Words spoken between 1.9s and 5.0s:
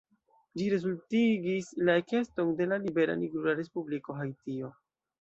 la ekeston de la libera nigrula respubliko Haitio.